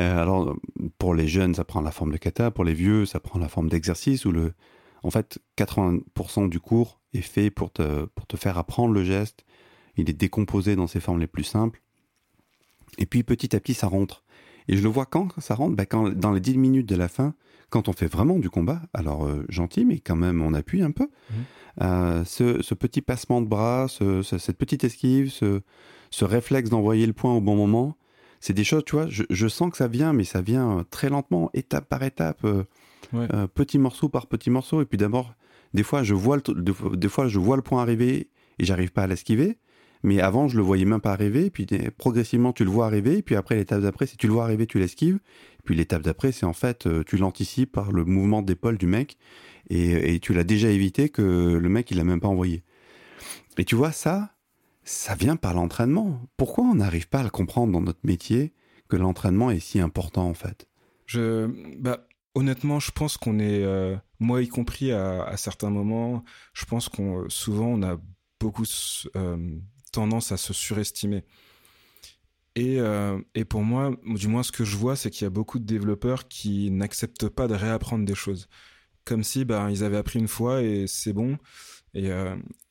Euh, 0.00 0.22
alors, 0.22 0.56
pour 0.96 1.14
les 1.14 1.28
jeunes, 1.28 1.54
ça 1.54 1.64
prend 1.64 1.82
la 1.82 1.90
forme 1.90 2.12
de 2.12 2.16
kata. 2.16 2.50
Pour 2.50 2.64
les 2.64 2.72
vieux, 2.72 3.04
ça 3.04 3.20
prend 3.20 3.38
la 3.38 3.48
forme 3.48 3.68
d'exercice 3.68 4.24
où 4.24 4.32
le, 4.32 4.54
en 5.04 5.10
fait, 5.10 5.38
80% 5.58 6.48
du 6.48 6.58
cours 6.58 7.00
est 7.12 7.20
fait 7.20 7.50
pour 7.50 7.70
te, 7.70 8.06
pour 8.06 8.26
te 8.26 8.36
faire 8.36 8.58
apprendre 8.58 8.94
le 8.94 9.04
geste. 9.04 9.44
Il 9.96 10.08
est 10.10 10.14
décomposé 10.14 10.76
dans 10.76 10.86
ses 10.86 10.98
formes 10.98 11.20
les 11.20 11.26
plus 11.26 11.44
simples. 11.44 11.82
Et 12.98 13.06
puis 13.06 13.22
petit 13.22 13.54
à 13.54 13.60
petit, 13.60 13.74
ça 13.74 13.86
rentre. 13.86 14.24
Et 14.66 14.76
je 14.76 14.82
le 14.82 14.88
vois 14.88 15.04
quand 15.04 15.28
ça 15.40 15.54
rentre? 15.54 15.76
Bah, 15.76 15.84
quand, 15.84 16.08
Dans 16.08 16.32
les 16.32 16.40
10 16.40 16.56
minutes 16.56 16.88
de 16.88 16.96
la 16.96 17.08
fin, 17.08 17.34
quand 17.68 17.88
on 17.88 17.92
fait 17.92 18.06
vraiment 18.06 18.38
du 18.38 18.48
combat, 18.48 18.80
alors 18.94 19.26
euh, 19.26 19.44
gentil, 19.50 19.84
mais 19.84 19.98
quand 19.98 20.16
même 20.16 20.40
on 20.40 20.54
appuie 20.54 20.82
un 20.82 20.90
peu, 20.90 21.04
mmh. 21.04 21.34
euh, 21.82 22.24
ce, 22.24 22.74
petit 22.74 23.02
passement 23.02 23.42
de 23.42 23.46
bras, 23.46 23.88
cette 23.88 24.56
petite 24.56 24.84
esquive, 24.84 25.30
ce, 25.30 25.60
réflexe 26.24 26.70
d'envoyer 26.70 27.06
le 27.06 27.12
point 27.12 27.34
au 27.34 27.40
bon 27.42 27.56
moment, 27.56 27.98
c'est 28.40 28.54
des 28.54 28.64
choses, 28.64 28.84
tu 28.86 28.96
vois, 28.96 29.08
je, 29.08 29.24
je, 29.28 29.48
sens 29.48 29.70
que 29.70 29.76
ça 29.76 29.88
vient, 29.88 30.12
mais 30.12 30.24
ça 30.24 30.40
vient 30.40 30.84
très 30.90 31.10
lentement, 31.10 31.50
étape 31.52 31.88
par 31.88 32.02
étape. 32.02 32.44
Euh, 32.44 32.64
euh, 33.14 33.46
petit 33.46 33.78
morceau 33.78 34.08
par 34.08 34.26
petit 34.26 34.50
morceau. 34.50 34.82
Et 34.82 34.84
puis 34.84 34.98
d'abord, 34.98 35.34
des 35.72 35.82
fois, 35.82 36.02
je 36.02 36.14
vois 36.14 36.36
le, 36.36 36.96
des 36.96 37.08
fois, 37.08 37.28
je 37.28 37.38
vois 37.38 37.56
le 37.56 37.62
point 37.62 37.82
arriver 37.82 38.28
et 38.58 38.64
j'arrive 38.64 38.92
pas 38.92 39.02
à 39.02 39.06
l'esquiver. 39.06 39.58
Mais 40.04 40.20
avant, 40.20 40.48
je 40.48 40.58
le 40.58 40.62
voyais 40.62 40.84
même 40.84 41.00
pas 41.00 41.12
arriver. 41.12 41.48
Puis 41.50 41.66
progressivement, 41.96 42.52
tu 42.52 42.64
le 42.64 42.70
vois 42.70 42.86
arriver. 42.86 43.18
Et 43.18 43.22
puis 43.22 43.36
après, 43.36 43.56
l'étape 43.56 43.80
d'après, 43.80 44.06
si 44.06 44.18
tu 44.18 44.26
le 44.26 44.34
vois 44.34 44.44
arriver, 44.44 44.66
tu 44.66 44.78
l'esquives. 44.78 45.18
Puis 45.64 45.74
l'étape 45.74 46.02
d'après, 46.02 46.30
c'est 46.30 46.44
en 46.44 46.52
fait, 46.52 46.86
euh, 46.86 47.02
tu 47.04 47.16
l'anticipes 47.16 47.72
par 47.72 47.90
le 47.90 48.04
mouvement 48.04 48.42
d'épaule 48.42 48.76
du 48.76 48.86
mec. 48.86 49.16
Et, 49.70 50.20
tu 50.20 50.34
l'as 50.34 50.44
déjà 50.44 50.68
évité 50.68 51.08
que 51.08 51.22
le 51.22 51.68
mec, 51.70 51.90
il 51.90 51.96
l'a 51.96 52.04
même 52.04 52.20
pas 52.20 52.28
envoyé. 52.28 52.62
Et 53.56 53.64
tu 53.64 53.74
vois, 53.74 53.92
ça, 53.92 54.34
ça 54.82 55.14
vient 55.14 55.36
par 55.36 55.54
l'entraînement. 55.54 56.20
Pourquoi 56.36 56.64
on 56.64 56.74
n'arrive 56.74 57.08
pas 57.08 57.20
à 57.20 57.22
le 57.22 57.30
comprendre 57.30 57.72
dans 57.72 57.80
notre 57.80 58.04
métier 58.04 58.52
que 58.88 58.96
l'entraînement 58.96 59.50
est 59.50 59.60
si 59.60 59.80
important 59.80 60.28
en 60.28 60.34
fait? 60.34 60.68
Je, 61.06 61.46
bah, 61.78 62.06
Honnêtement, 62.34 62.80
je 62.80 62.90
pense 62.90 63.16
qu'on 63.16 63.38
est, 63.38 63.62
euh, 63.62 63.96
moi 64.18 64.42
y 64.42 64.48
compris 64.48 64.90
à, 64.90 65.36
certains 65.36 65.70
moments, 65.70 66.24
je 66.52 66.64
pense 66.64 66.88
qu'on 66.88 67.28
souvent 67.28 67.66
on 67.66 67.82
a 67.82 67.96
beaucoup 68.40 68.64
euh, 69.16 69.58
tendance 69.92 70.32
à 70.32 70.36
se 70.36 70.52
surestimer. 70.52 71.24
Et, 72.56 72.80
euh, 72.80 73.20
et, 73.34 73.44
pour 73.44 73.62
moi, 73.62 73.92
du 74.04 74.28
moins 74.28 74.42
ce 74.42 74.52
que 74.52 74.64
je 74.64 74.76
vois, 74.76 74.96
c'est 74.96 75.10
qu'il 75.10 75.24
y 75.24 75.26
a 75.26 75.30
beaucoup 75.30 75.58
de 75.58 75.64
développeurs 75.64 76.28
qui 76.28 76.70
n'acceptent 76.70 77.28
pas 77.28 77.48
de 77.48 77.54
réapprendre 77.54 78.04
des 78.04 78.14
choses. 78.14 78.48
Comme 79.04 79.24
si 79.24 79.44
ben, 79.44 79.70
ils 79.70 79.84
avaient 79.84 79.96
appris 79.96 80.18
une 80.18 80.28
fois 80.28 80.62
et 80.62 80.86
c'est 80.86 81.12
bon. 81.12 81.38
Et, 81.94 82.10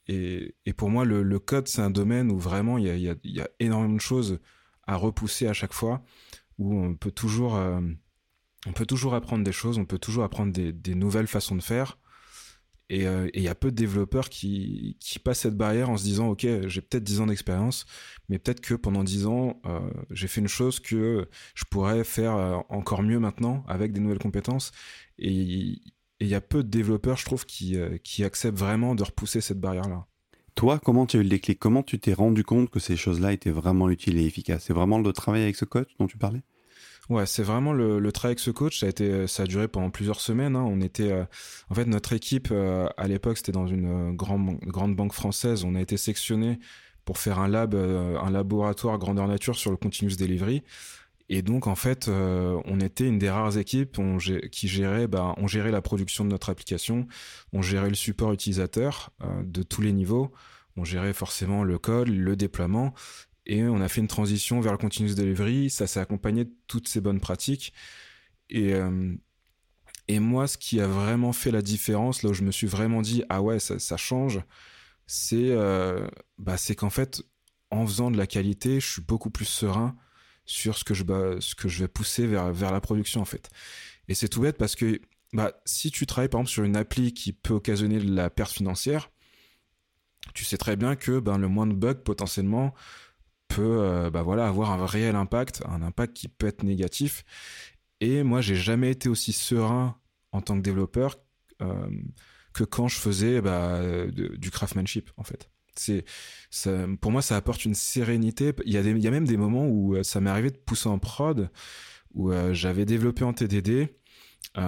et, 0.08 0.56
et, 0.66 0.74
pour 0.74 0.90
moi, 0.90 1.06
le, 1.06 1.24
le 1.24 1.40
code, 1.40 1.68
c'est 1.68 1.82
un 1.82 1.90
domaine 1.90 2.32
où 2.32 2.38
vraiment 2.38 2.78
il 2.78 2.86
y 2.86 2.90
a, 2.90 2.96
y, 2.96 3.10
a, 3.10 3.16
y 3.24 3.42
a, 3.42 3.50
énormément 3.60 3.96
de 3.96 4.02
choses 4.02 4.40
à 4.88 4.96
repousser 4.96 5.48
à 5.48 5.54
chaque 5.54 5.74
fois, 5.74 6.04
où 6.58 6.76
on 6.76 6.96
peut 6.96 7.12
toujours 7.12 7.58
on 8.66 8.72
peut 8.72 8.86
toujours 8.86 9.14
apprendre 9.14 9.44
des 9.44 9.52
choses, 9.52 9.78
on 9.78 9.86
peut 9.86 10.00
toujours 10.00 10.24
apprendre 10.24 10.54
des, 10.54 10.96
nouvelles 10.96 11.28
façons 11.28 11.56
de 11.56 11.62
faire. 11.62 11.98
Euh, 12.92 13.28
et 13.34 13.40
il 13.40 13.44
y 13.44 13.48
a 13.48 13.56
peu 13.56 13.72
de 13.72 13.76
développeurs 13.76 14.30
qui, 14.30 14.98
passent 15.24 15.42
cette 15.42 15.58
barrière 15.58 15.90
en 15.90 15.98
se 15.98 16.04
disant, 16.04 16.28
OK, 16.30 16.46
j'ai 16.68 16.82
peut-être 16.82 17.04
10 17.04 17.22
ans 17.22 17.28
d'expérience, 17.28 17.86
mais 18.30 18.40
peut-être 18.40 18.62
que 18.62 18.76
pendant 18.76 19.04
10 19.04 19.26
ans, 19.26 19.62
euh, 19.66 19.80
j'ai 20.12 20.28
fait 20.28 20.42
une 20.42 20.48
chose 20.48 20.80
que 20.80 21.28
je 21.56 21.64
pourrais 21.70 22.04
faire 22.04 22.36
euh, 22.36 22.58
encore 22.70 23.02
mieux 23.02 23.20
maintenant 23.20 23.64
avec 23.68 23.94
des 23.94 24.00
nouvelles 24.00 24.20
compétences. 24.20 24.72
Et 25.18 25.82
il 26.20 26.28
y 26.28 26.36
a 26.36 26.42
peu 26.42 26.64
de 26.64 26.70
développeurs, 26.70 27.18
je 27.18 27.26
trouve, 27.26 27.46
qui, 27.46 27.78
qui 28.04 28.24
acceptent 28.24 28.58
vraiment 28.58 28.96
de 28.96 29.04
repousser 29.04 29.42
cette 29.42 29.60
barrière-là. 29.60 30.06
Toi, 30.56 30.80
comment 30.80 31.06
tu 31.08 31.18
as 31.18 31.20
eu 31.20 31.24
le 31.24 31.30
déclic? 31.30 31.60
Comment 31.60 31.84
tu 31.84 32.00
t'es 32.00 32.14
rendu 32.14 32.44
compte 32.44 32.70
que 32.70 32.80
ces 32.80 32.96
choses-là 32.96 33.34
étaient 33.34 33.52
vraiment 33.52 33.90
utiles 33.90 34.18
et 34.18 34.26
efficaces? 34.26 34.66
C'est 34.66 34.74
vraiment 34.74 35.00
le 35.00 35.12
travail 35.12 35.42
avec 35.42 35.56
ce 35.56 35.66
coach 35.66 35.90
dont 36.00 36.08
tu 36.08 36.18
parlais? 36.18 36.44
Ouais, 37.10 37.26
c'est 37.26 37.44
vraiment 37.44 37.74
le, 37.74 38.12
travail 38.12 38.32
avec 38.32 38.40
ce 38.40 38.52
coach. 38.52 38.80
Ça 38.80 38.86
a 38.86 38.90
été, 38.90 39.28
ça 39.28 39.44
a 39.44 39.46
duré 39.46 39.68
pendant 39.68 39.90
plusieurs 39.90 40.22
semaines. 40.22 40.56
Hein. 40.56 40.66
On 40.66 40.80
était, 40.80 41.12
euh, 41.12 41.26
en 41.70 41.76
fait, 41.76 41.86
notre 41.86 42.14
équipe 42.14 42.50
euh, 42.52 42.88
à 42.98 43.08
l'époque, 43.08 43.38
c'était 43.38 43.52
dans 43.52 43.68
une 43.68 44.12
euh, 44.12 44.14
grande, 44.14 44.58
grande 44.62 44.96
banque 44.96 45.14
française. 45.14 45.66
On 45.66 45.76
a 45.76 45.82
été 45.82 45.98
sectionné 45.98 46.60
pour 47.04 47.18
faire 47.18 47.40
un 47.40 47.50
lab, 47.50 47.76
un 47.76 48.30
laboratoire 48.32 48.98
grandeur 48.98 49.28
nature 49.28 49.58
sur 49.58 49.72
le 49.72 49.78
continuous 49.78 50.16
delivery. 50.16 50.64
Et 51.28 51.42
donc, 51.42 51.68
en 51.68 51.76
fait, 51.76 52.08
on 52.08 52.80
était 52.80 53.06
une 53.06 53.20
des 53.20 53.30
rares 53.30 53.58
équipes 53.58 54.00
qui 54.50 54.70
gérait, 54.70 55.08
bah, 55.08 55.34
on 55.36 55.46
gérait 55.46 55.72
la 55.72 55.82
production 55.82 56.24
de 56.24 56.30
notre 56.30 56.50
application, 56.50 57.06
on 57.52 57.62
gérait 57.62 57.90
le 57.90 57.96
support 57.96 58.32
utilisateur 58.32 59.12
de 59.44 59.64
tous 59.64 59.82
les 59.82 59.92
niveaux, 59.92 60.32
on 60.78 60.86
gérait 60.86 61.12
forcément 61.12 61.66
le 61.66 61.78
code, 61.78 62.08
le 62.08 62.38
déploiement, 62.38 62.94
et 63.46 63.64
on 63.64 63.82
a 63.82 63.88
fait 63.90 64.02
une 64.02 64.08
transition 64.08 64.62
vers 64.62 64.72
le 64.72 64.78
continuous 64.78 65.16
delivery. 65.16 65.70
Ça 65.70 65.88
s'est 65.88 66.00
accompagné 66.00 66.46
de 66.46 66.54
toutes 66.68 66.88
ces 66.88 67.02
bonnes 67.02 67.20
pratiques. 67.20 67.74
Et, 68.50 68.74
euh, 68.74 69.16
et 70.08 70.20
moi, 70.20 70.48
ce 70.48 70.58
qui 70.58 70.80
a 70.80 70.88
vraiment 70.88 71.34
fait 71.34 71.52
la 71.52 71.62
différence, 71.62 72.24
là 72.24 72.30
où 72.30 72.34
je 72.34 72.44
me 72.44 72.52
suis 72.52 72.68
vraiment 72.68 73.02
dit, 73.02 73.24
ah 73.30 73.42
ouais, 73.42 73.60
ça, 73.60 73.98
change, 73.98 74.42
c'est 75.08 75.52
euh, 75.52 76.08
bah, 76.38 76.56
qu'en 76.78 76.90
fait, 76.90 77.22
en 77.70 77.86
faisant 77.86 78.12
de 78.12 78.18
la 78.18 78.28
qualité, 78.28 78.80
je 78.80 78.88
suis 78.88 79.02
beaucoup 79.02 79.30
plus 79.30 79.46
serein 79.46 79.96
sur 80.46 80.78
ce 80.78 80.84
que 80.84 80.94
je, 80.94 81.04
bah, 81.04 81.36
ce 81.40 81.56
que 81.56 81.68
je 81.68 81.80
vais 81.80 81.88
pousser 81.88 82.28
vers, 82.28 82.52
vers 82.54 82.72
la 82.72 82.82
production, 82.82 83.22
en 83.22 83.26
fait. 83.26 83.50
Et 84.08 84.14
c'est 84.14 84.30
tout 84.30 84.42
bête 84.42 84.58
parce 84.58 84.76
que 84.76 85.02
bah, 85.34 85.54
si 85.66 85.92
tu 85.92 86.06
travailles, 86.06 86.30
par 86.30 86.42
exemple, 86.42 86.52
sur 86.52 86.64
une 86.64 86.78
appli 86.78 87.14
qui 87.14 87.34
peut 87.34 87.54
occasionner 87.54 88.00
de 88.00 88.14
la 88.14 88.30
perte 88.30 88.52
financière, 88.52 89.10
tu 90.34 90.46
sais 90.46 90.58
très 90.58 90.76
bien 90.76 90.96
que 90.96 91.20
ben, 91.20 91.38
le 91.38 91.48
moins 91.48 91.68
de 91.68 91.74
bugs, 91.74 91.96
potentiellement, 91.96 92.74
peut 93.54 93.80
euh, 93.80 94.10
bah 94.10 94.24
voilà, 94.24 94.48
avoir 94.48 94.72
un 94.72 94.86
réel 94.86 95.16
impact, 95.16 95.64
un 95.68 95.82
impact 95.82 96.14
qui 96.14 96.28
peut 96.28 96.48
être 96.48 96.64
négatif. 96.64 97.24
Et 98.00 98.24
moi, 98.24 98.42
j'ai 98.42 98.56
jamais 98.56 98.92
été 98.92 99.10
aussi 99.10 99.34
serein 99.34 99.98
en 100.32 100.42
tant 100.42 100.58
que 100.58 100.62
développeur 100.62 101.18
euh, 101.62 101.88
que 102.54 102.64
quand 102.64 102.88
je 102.88 102.98
faisais 102.98 103.42
bah, 103.42 103.82
du 104.08 104.52
craftsmanship, 104.52 105.12
en 105.18 105.24
fait. 105.24 105.50
C'est, 105.76 106.06
pour 107.02 107.12
moi, 107.12 107.22
ça 107.22 107.36
apporte 107.36 107.66
une 107.66 107.74
sérénité. 107.74 108.54
Il 108.66 108.74
y, 108.74 108.78
a 108.78 108.82
a 108.82 109.12
même 109.12 109.28
des 109.28 109.38
moments 109.38 109.68
où 109.68 109.96
euh, 109.96 110.04
ça 110.04 110.22
m'est 110.22 110.30
arrivé 110.30 110.52
de 110.52 110.58
pousser 110.58 110.90
en 110.90 111.00
prod, 111.00 111.50
où 112.14 112.32
j'avais 112.52 112.86
développé 112.86 113.24
en 113.24 113.34
TDD, 113.34 113.90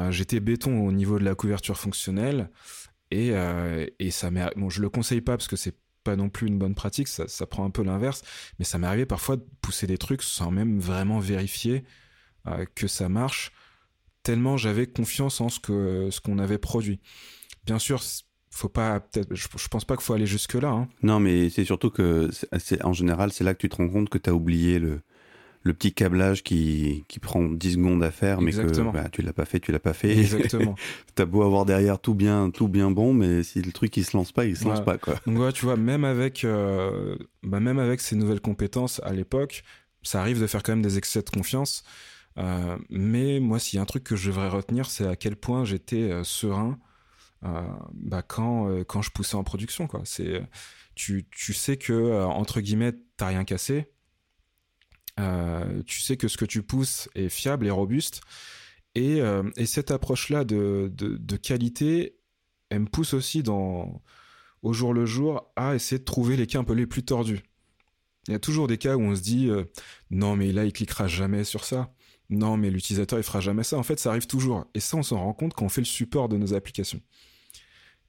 j'étais 0.09 0.39
béton 0.39 0.83
au 0.87 0.91
niveau 0.91 1.19
de 1.19 1.23
la 1.23 1.35
couverture 1.35 1.77
fonctionnelle, 1.77 2.49
et, 3.11 3.33
et 3.99 4.09
ça 4.09 4.31
m'est, 4.31 4.49
bon, 4.55 4.71
je 4.71 4.81
le 4.81 4.89
conseille 4.89 5.21
pas 5.21 5.37
parce 5.37 5.47
que 5.47 5.55
c'est 5.55 5.75
pas 6.05 6.15
non 6.15 6.29
plus 6.29 6.47
une 6.47 6.57
bonne 6.57 6.75
pratique, 6.75 7.09
ça, 7.09 7.27
ça 7.27 7.45
prend 7.45 7.65
un 7.65 7.69
peu 7.69 7.83
l'inverse, 7.83 8.21
mais 8.59 8.63
ça 8.63 8.77
m'est 8.77 8.87
arrivé 8.87 9.05
parfois 9.05 9.35
de 9.35 9.45
pousser 9.61 9.87
des 9.87 9.97
trucs 9.97 10.23
sans 10.23 10.51
même 10.51 10.79
vraiment 10.79 11.19
vérifier 11.19 11.83
euh, 12.47 12.65
que 12.75 12.87
ça 12.87 13.09
marche, 13.09 13.51
tellement 14.23 14.55
j'avais 14.55 14.87
confiance 14.87 15.41
en 15.41 15.49
ce 15.49 15.59
ce 15.59 16.21
qu'on 16.21 16.39
avait 16.39 16.59
produit. 16.59 17.01
Bien 17.65 17.79
sûr, 17.79 18.01
faut 18.51 18.69
pas 18.69 19.01
peut-être 19.01 19.35
je, 19.35 19.67
pense 19.67 19.83
pas 19.83 19.97
qu'il 19.97 20.05
faut 20.05 20.13
aller 20.13 20.25
jusque 20.25 20.53
là 20.53 20.69
hein. 20.69 20.87
non 21.03 21.19
mais 21.19 21.49
c'est 21.49 21.65
surtout 21.65 21.89
que 21.89 22.29
en 22.83 22.93
général 22.93 23.33
c'est 23.33 23.43
là 23.43 23.53
que 23.53 23.59
tu 23.59 23.67
te 23.67 23.75
rends 23.75 23.89
compte 23.89 24.07
que 24.07 24.17
tu 24.17 24.29
as 24.29 24.33
oublié 24.33 24.79
le 24.79 25.01
le 25.65 25.73
petit 25.73 25.93
câblage 25.93 26.43
qui, 26.43 27.03
qui 27.07 27.19
prend 27.19 27.41
10 27.43 27.73
secondes 27.73 28.03
à 28.03 28.11
faire, 28.11 28.39
mais 28.39 28.51
que 28.51 28.91
bah, 28.91 29.09
tu 29.11 29.23
l'as 29.23 29.33
pas 29.33 29.45
fait, 29.45 29.59
tu 29.59 29.71
l'as 29.71 29.79
pas 29.79 29.93
fait. 29.93 30.15
Exactement. 30.15 30.75
T'as 31.15 31.25
beau 31.25 31.41
avoir 31.41 31.65
derrière 31.65 31.99
tout 31.99 32.13
bien, 32.13 32.51
tout 32.51 32.67
bien 32.67 32.91
bon, 32.91 33.15
mais 33.15 33.41
si 33.41 33.63
le 33.63 33.71
truc 33.71 33.97
il 33.97 34.05
se 34.05 34.15
lance 34.15 34.31
pas, 34.31 34.45
il 34.45 34.55
se 34.55 34.65
lance 34.65 34.85
pas 34.85 34.99
quoi. 34.99 35.15
Donc 35.25 35.53
tu 35.53 35.65
vois, 35.65 35.75
même 35.75 36.05
avec, 36.05 36.43
euh, 36.43 37.17
bah, 37.41 37.59
même 37.59 37.79
avec 37.79 37.99
ces 37.99 38.15
nouvelles 38.15 38.41
compétences 38.41 39.01
à 39.03 39.11
l'époque, 39.11 39.63
ça 40.03 40.21
arrive 40.21 40.39
de 40.39 40.45
faire 40.45 40.61
quand 40.61 40.73
même 40.73 40.83
des 40.83 40.99
excès 40.99 41.23
de 41.23 41.29
confiance. 41.31 41.83
Euh, 42.37 42.77
mais 42.91 43.39
moi, 43.39 43.57
s'il 43.57 43.77
y 43.77 43.79
a 43.79 43.81
un 43.81 43.87
truc 43.87 44.03
que 44.03 44.15
je 44.15 44.29
devrais 44.29 44.49
retenir, 44.49 44.85
c'est 44.85 45.07
à 45.07 45.15
quel 45.15 45.35
point 45.35 45.65
j'étais 45.65 46.11
euh, 46.11 46.23
serein 46.23 46.77
bah, 47.93 48.23
quand 48.23 48.83
quand 48.87 49.03
je 49.03 49.11
poussais 49.11 49.35
en 49.35 49.43
production 49.43 49.85
quoi. 49.85 50.01
C'est 50.03 50.41
tu, 50.95 51.27
tu 51.29 51.53
sais 51.53 51.77
que 51.77 52.23
entre 52.23 52.59
guillemets 52.59 52.93
t'as 53.17 53.27
rien 53.27 53.43
cassé 53.43 53.87
euh, 55.19 55.81
tu 55.83 56.01
sais 56.01 56.17
que 56.17 56.27
ce 56.27 56.37
que 56.37 56.45
tu 56.45 56.61
pousses 56.61 57.09
est 57.15 57.29
fiable 57.29 57.67
et 57.67 57.71
robuste. 57.71 58.21
Et, 58.95 59.21
euh, 59.21 59.43
et 59.57 59.65
cette 59.65 59.91
approche-là 59.91 60.45
de, 60.45 60.91
de, 60.93 61.37
qualité, 61.37 62.17
elle 62.69 62.81
me 62.81 62.85
pousse 62.85 63.13
aussi 63.13 63.43
dans, 63.43 64.01
au 64.61 64.73
jour 64.73 64.93
le 64.93 65.05
jour 65.05 65.51
à 65.55 65.75
essayer 65.75 65.99
de 65.99 66.05
trouver 66.05 66.37
les 66.37 66.47
cas 66.47 66.59
un 66.59 66.63
peu 66.63 66.73
les 66.73 66.87
plus 66.87 67.03
tordus. 67.03 67.41
Il 68.27 68.31
y 68.31 68.35
a 68.35 68.39
toujours 68.39 68.67
des 68.67 68.77
cas 68.77 68.95
où 68.95 69.01
on 69.01 69.15
se 69.15 69.21
dit 69.21 69.49
euh, 69.49 69.65
non 70.09 70.35
mais 70.35 70.51
là 70.51 70.65
il 70.65 70.73
cliquera 70.73 71.07
jamais 71.07 71.43
sur 71.43 71.65
ça. 71.65 71.93
Non 72.29 72.57
mais 72.57 72.71
l'utilisateur 72.71 73.19
il 73.19 73.23
fera 73.23 73.41
jamais 73.41 73.63
ça. 73.63 73.77
En 73.77 73.83
fait 73.83 73.99
ça 73.99 74.09
arrive 74.09 74.27
toujours. 74.27 74.65
Et 74.73 74.79
ça 74.79 74.97
on 74.97 75.03
s'en 75.03 75.19
rend 75.19 75.33
compte 75.33 75.53
quand 75.53 75.65
on 75.65 75.69
fait 75.69 75.81
le 75.81 75.85
support 75.85 76.29
de 76.29 76.37
nos 76.37 76.53
applications. 76.53 77.01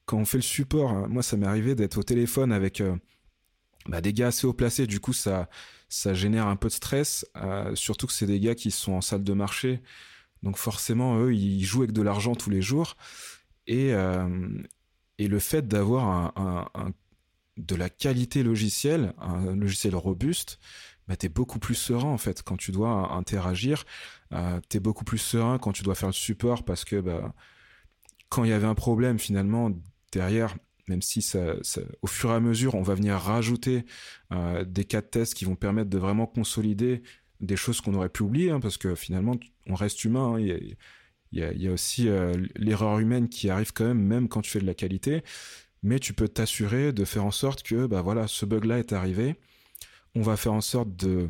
Quand 0.07 0.19
on 0.19 0.25
fait 0.25 0.39
le 0.39 0.43
support, 0.43 0.91
hein, 0.91 1.09
moi 1.11 1.25
ça 1.25 1.37
m'est 1.37 1.47
arrivé 1.47 1.75
d'être 1.75 1.99
au 1.99 2.05
téléphone 2.05 2.53
avec 2.53 2.81
bah, 3.89 4.01
des 4.01 4.13
gars 4.13 4.29
assez 4.29 4.47
haut 4.47 4.55
placés. 4.55 4.87
Du 4.87 5.01
coup 5.01 5.13
ça 5.13 5.49
ça 5.89 6.15
génère 6.15 6.47
un 6.47 6.57
peu 6.57 6.69
de 6.69 6.73
stress, 6.73 7.27
euh, 7.37 7.75
surtout 7.75 8.07
que 8.07 8.13
c'est 8.13 8.27
des 8.27 8.41
gars 8.41 8.55
qui 8.55 8.71
sont 8.71 8.93
en 8.93 9.01
salle 9.01 9.25
de 9.25 9.33
marché, 9.33 9.81
donc 10.43 10.57
forcément 10.57 11.19
eux 11.19 11.35
ils 11.35 11.65
jouent 11.65 11.83
avec 11.83 11.93
de 11.93 12.03
l'argent 12.03 12.35
tous 12.35 12.51
les 12.51 12.63
jours. 12.63 12.97
Et 13.67 13.95
euh, 13.95 14.49
et 15.19 15.29
le 15.29 15.39
fait 15.39 15.67
d'avoir 15.67 16.35
de 17.57 17.75
la 17.75 17.89
qualité 17.89 18.43
logicielle, 18.43 19.15
un 19.19 19.57
logiciel 19.57 19.95
robuste, 19.97 20.59
bah 21.09 21.17
t'es 21.17 21.29
beaucoup 21.29 21.59
plus 21.59 21.75
serein 21.75 22.09
en 22.09 22.19
fait 22.19 22.43
quand 22.43 22.57
tu 22.57 22.73
dois 22.73 23.13
interagir, 23.13 23.85
euh, 24.33 24.61
t'es 24.69 24.81
beaucoup 24.81 25.05
plus 25.05 25.19
serein 25.19 25.59
quand 25.59 25.73
tu 25.73 25.83
dois 25.83 25.95
faire 25.95 26.09
le 26.09 26.15
support 26.15 26.65
parce 26.65 26.85
que 26.85 27.01
bah 27.01 27.33
quand 28.29 28.45
il 28.45 28.51
y 28.51 28.53
avait 28.53 28.67
un 28.67 28.75
problème 28.75 29.19
finalement 29.19 29.71
derrière 30.13 30.57
même 30.89 31.03
si 31.03 31.25
au 32.03 32.07
fur 32.07 32.31
et 32.31 32.35
à 32.35 32.41
mesure, 32.41 32.75
on 32.75 32.83
va 32.83 32.95
venir 32.95 33.15
rajouter 33.17 33.85
euh, 34.33 34.65
des 34.65 34.85
cas 34.85 35.01
de 35.01 35.07
tests 35.07 35.35
qui 35.35 35.45
vont 35.45 35.57
permettre 35.57 35.91
de 35.91 35.99
vraiment 35.99 36.27
consolider 36.27 37.03
des 37.41 37.57
choses 37.57 37.81
qu'on 37.81 37.95
aurait 37.95 38.09
pu 38.09 38.23
oublier, 38.23 38.51
hein, 38.51 38.61
parce 38.61 38.77
que 38.79 38.95
finalement, 38.95 39.37
on 39.67 39.75
reste 39.75 40.05
humain. 40.05 40.35
Hein, 40.35 40.41
il, 40.41 40.77
y 41.33 41.69
a, 41.69 41.73
aussi 41.73 42.09
euh, 42.09 42.35
l'erreur 42.55 42.99
humaine 42.99 43.29
qui 43.29 43.51
arrive 43.51 43.73
quand 43.73 43.85
même, 43.85 44.01
même 44.01 44.29
quand 44.29 44.43
tu 44.43 44.51
fais 44.51 44.61
de 44.61 44.67
la 44.67 44.75
qualité. 44.75 45.23
Mais 45.83 45.99
tu 45.99 46.15
peux 46.15 46.29
t'assurer 46.29 46.93
de 46.93 47.05
faire 47.05 47.25
en 47.25 47.31
sorte 47.31 47.63
que, 47.63 47.87
bah 47.87 48.01
voilà, 48.01 48.27
ce 48.27 48.47
bug-là 48.47 48.79
est 48.79 48.93
arrivé. 48.93 49.37
On 50.15 50.23
va 50.23 50.37
faire 50.37 50.55
en 50.55 50.61
sorte 50.61 50.97
de 50.97 51.29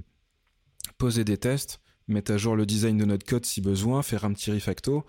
poser 0.98 1.24
des 1.24 1.36
tests, 1.36 1.80
mettre 2.08 2.32
à 2.32 2.38
jour 2.38 2.56
le 2.56 2.66
design 2.66 2.96
de 2.96 3.04
notre 3.04 3.26
code 3.26 3.44
si 3.44 3.60
besoin, 3.60 4.02
faire 4.02 4.24
un 4.24 4.32
petit 4.32 4.52
refacto 4.52 5.04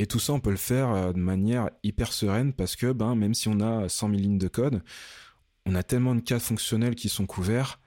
et 0.00 0.06
tout 0.06 0.18
ça, 0.18 0.32
on 0.32 0.40
peut 0.40 0.50
le 0.50 0.56
faire 0.56 0.90
euh, 0.92 1.12
de 1.12 1.18
manière 1.18 1.68
hyper 1.82 2.14
sereine 2.14 2.54
parce 2.54 2.74
que 2.74 2.90
ben, 2.90 3.14
même 3.14 3.34
si 3.34 3.48
on 3.48 3.60
a 3.60 3.86
100 3.86 4.08
000 4.08 4.18
lignes 4.18 4.38
de 4.38 4.48
code, 4.48 4.82
on 5.66 5.74
a 5.74 5.82
tellement 5.82 6.14
de 6.14 6.22
cas 6.22 6.38
fonctionnels 6.38 6.94
qui 6.94 7.10
sont 7.10 7.26
couverts 7.26 7.80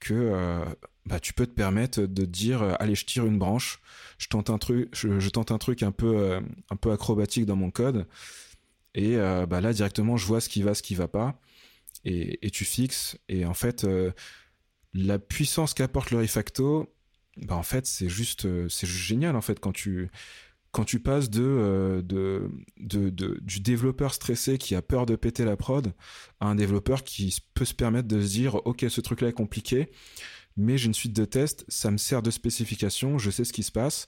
que 0.00 0.12
euh, 0.12 0.64
bah, 1.06 1.20
tu 1.20 1.32
peux 1.32 1.46
te 1.46 1.52
permettre 1.52 2.00
de 2.00 2.24
dire 2.24 2.62
euh, 2.62 2.74
allez 2.80 2.96
je 2.96 3.06
tire 3.06 3.24
une 3.24 3.38
branche 3.38 3.80
je 4.18 4.26
tente 4.26 4.50
un 4.50 4.58
truc 4.58 4.88
je, 4.92 5.28
tente 5.28 5.52
un 5.52 5.58
truc 5.58 5.84
un 5.84 5.92
peu 5.92 6.40
un 6.70 6.76
peu 6.76 6.90
acrobatique 6.90 7.46
dans 7.46 7.54
mon 7.54 7.70
code 7.70 8.06
et 8.94 9.16
bah, 9.16 9.60
là 9.60 9.72
directement 9.72 10.16
je 10.16 10.26
vois 10.26 10.40
ce 10.40 10.48
qui 10.48 10.62
va 10.62 10.74
ce 10.74 10.82
qui 10.82 10.94
va 10.94 11.06
pas 11.06 11.40
et, 12.04 12.44
et 12.44 12.50
tu 12.50 12.64
fixes 12.64 13.16
et 13.28 13.44
en 13.44 13.54
fait 13.54 13.86
la 14.94 15.18
puissance 15.18 15.74
qu'apporte 15.74 16.10
le 16.10 16.18
refacto 16.18 16.92
bah 17.36 17.56
en 17.56 17.62
fait 17.62 17.86
c'est 17.86 18.08
juste 18.08 18.48
c'est 18.68 18.86
juste 18.86 19.06
génial 19.06 19.36
en 19.36 19.42
fait 19.42 19.60
quand 19.60 19.72
tu 19.72 20.10
quand 20.72 20.84
tu 20.84 21.00
passes 21.00 21.28
euh, 21.36 22.02
de, 22.02 22.50
du 22.76 23.60
développeur 23.60 24.14
stressé 24.14 24.58
qui 24.58 24.74
a 24.74 24.82
peur 24.82 25.06
de 25.06 25.16
péter 25.16 25.44
la 25.44 25.56
prod 25.56 25.92
à 26.38 26.46
un 26.46 26.54
développeur 26.54 27.02
qui 27.02 27.36
peut 27.54 27.64
se 27.64 27.74
permettre 27.74 28.08
de 28.08 28.20
se 28.20 28.28
dire 28.28 28.54
ok 28.66 28.86
ce 28.88 29.00
truc 29.00 29.20
là 29.20 29.28
est 29.28 29.32
compliqué 29.32 29.90
mais 30.56 30.78
j'ai 30.78 30.86
une 30.86 30.94
suite 30.94 31.12
de 31.12 31.24
tests 31.24 31.64
ça 31.68 31.90
me 31.90 31.96
sert 31.96 32.22
de 32.22 32.30
spécification 32.30 33.18
je 33.18 33.30
sais 33.30 33.44
ce 33.44 33.52
qui 33.52 33.62
se 33.62 33.72
passe. 33.72 34.06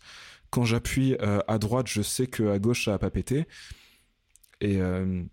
Quand 0.51 0.65
j'appuie 0.65 1.17
euh, 1.21 1.41
à 1.49 1.59
droite 1.59 1.89
je 1.89 2.03
sais 2.03 2.27
que 2.27 2.49
à 2.49 2.59
gauche 2.59 2.85
ça 2.85 2.95
a 2.95 2.99
pas 2.99 3.11
pété. 3.11 3.47
Et 4.61 4.81
euh, 4.81 5.25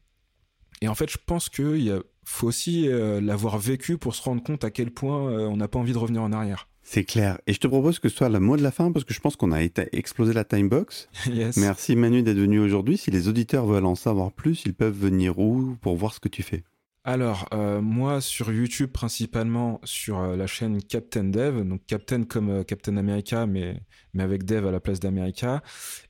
et 0.81 0.87
en 0.87 0.95
fait 0.95 1.09
je 1.09 1.17
pense 1.23 1.49
qu'il 1.49 2.01
faut 2.25 2.47
aussi 2.47 2.87
l'avoir 2.87 3.57
vécu 3.57 3.97
pour 3.97 4.15
se 4.15 4.21
rendre 4.21 4.41
compte 4.41 4.63
à 4.63 4.71
quel 4.71 4.91
point 4.91 5.19
on 5.47 5.57
n'a 5.57 5.67
pas 5.67 5.79
envie 5.79 5.93
de 5.93 5.97
revenir 5.97 6.21
en 6.23 6.31
arrière 6.31 6.68
c'est 6.91 7.03
clair. 7.03 7.37
Et 7.45 7.53
je 7.53 7.59
te 7.59 7.67
propose 7.67 7.99
que 7.99 8.09
ce 8.09 8.17
soit 8.17 8.29
le 8.29 8.39
mot 8.39 8.57
de 8.57 8.63
la 8.63 8.71
fin 8.71 8.91
parce 8.91 9.05
que 9.05 9.13
je 9.13 9.19
pense 9.19 9.35
qu'on 9.35 9.51
a 9.51 9.61
explosé 9.61 10.33
la 10.33 10.43
time 10.43 10.69
box. 10.69 11.07
Merci 11.55 11.95
Manu 11.95 12.23
d'être 12.23 12.39
venu 12.39 12.59
aujourd'hui. 12.59 12.97
Si 12.97 13.11
les 13.11 13.27
auditeurs 13.27 13.67
veulent 13.67 13.85
en 13.85 13.93
savoir 13.93 14.31
plus, 14.31 14.63
ils 14.65 14.73
peuvent 14.73 14.97
venir 14.97 15.37
où 15.37 15.77
pour 15.81 15.95
voir 15.97 16.15
ce 16.15 16.19
que 16.19 16.29
tu 16.29 16.41
fais 16.41 16.63
alors, 17.05 17.47
euh, 17.53 17.81
moi, 17.81 18.19
sur 18.19 18.51
YouTube, 18.51 18.91
principalement 18.91 19.79
sur 19.83 20.19
euh, 20.19 20.35
la 20.35 20.45
chaîne 20.47 20.83
Captain 20.83 21.23
Dev, 21.23 21.63
donc 21.63 21.83
Captain 21.87 22.23
comme 22.23 22.49
euh, 22.49 22.63
Captain 22.63 22.97
America, 22.97 23.47
mais, 23.47 23.81
mais 24.13 24.21
avec 24.21 24.43
Dev 24.43 24.67
à 24.67 24.71
la 24.71 24.81
place 24.81 24.99
d'America. 24.99 25.63